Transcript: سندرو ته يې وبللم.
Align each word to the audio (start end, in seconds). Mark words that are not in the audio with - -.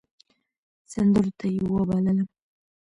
سندرو 0.91 1.31
ته 1.39 1.45
يې 1.53 1.61
وبللم. 1.73 2.19